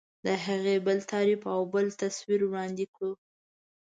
د 0.25 0.27
هغې 0.45 0.75
بل 0.85 0.97
تعریف 1.11 1.41
او 1.53 1.61
بل 1.73 1.85
تصویر 2.01 2.41
وړاندې 2.45 2.85
کړو. 2.93 3.11